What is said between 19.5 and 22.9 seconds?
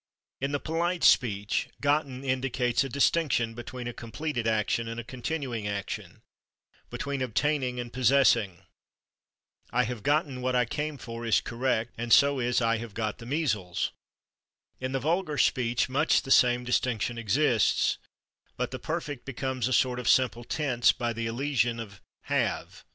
a sort of simple tense by the elision of /have